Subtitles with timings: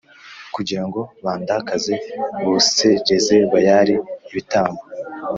[0.55, 1.93] kugira ngo bandakaze
[2.43, 3.95] bosereza Bayali
[4.29, 4.81] ibitambo